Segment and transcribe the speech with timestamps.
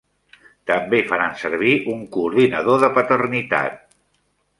[0.69, 3.77] També faran servir un coordinador de paternitat.